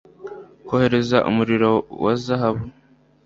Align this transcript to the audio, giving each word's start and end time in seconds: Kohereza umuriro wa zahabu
Kohereza 0.67 1.17
umuriro 1.29 1.71
wa 2.03 2.13
zahabu 2.23 2.63